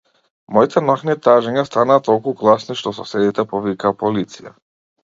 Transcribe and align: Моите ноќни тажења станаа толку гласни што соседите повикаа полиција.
Моите 0.55 0.81
ноќни 0.85 1.15
тажења 1.27 1.65
станаа 1.69 2.03
толку 2.09 2.35
гласни 2.43 2.81
што 2.81 2.97
соседите 3.03 3.51
повикаа 3.55 3.99
полиција. 4.03 4.59